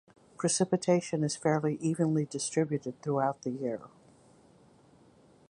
[0.35, 3.81] Precipitation is fairly evenly distributed throughout the year.